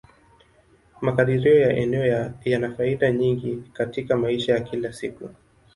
Makadirio 1.01 1.59
ya 1.59 1.73
eneo 1.77 2.31
yana 2.45 2.75
faida 2.75 3.11
nyingi 3.11 3.55
katika 3.73 4.17
maisha 4.17 4.53
ya 4.53 4.59
kila 4.61 4.93
siku. 4.93 5.29